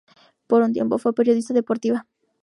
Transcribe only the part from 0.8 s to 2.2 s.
fue periodista deportiva.